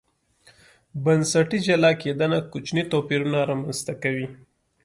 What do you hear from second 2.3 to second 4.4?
کوچني توپیرونه رامنځته کوي.